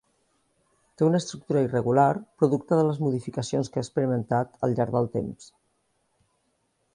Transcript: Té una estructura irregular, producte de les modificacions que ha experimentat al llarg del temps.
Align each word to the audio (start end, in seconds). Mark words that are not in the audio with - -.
Té 0.99 1.03
una 1.07 1.19
estructura 1.23 1.61
irregular, 1.65 2.05
producte 2.43 2.79
de 2.79 2.87
les 2.87 2.97
modificacions 3.09 3.69
que 3.75 3.79
ha 3.79 3.85
experimentat 3.85 4.57
al 4.69 4.75
llarg 4.81 4.97
del 4.97 5.11
temps. 5.19 5.53